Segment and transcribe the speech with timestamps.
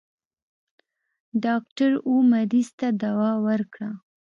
[1.43, 3.89] ډاکټر و مريض ته دوا ورکړه.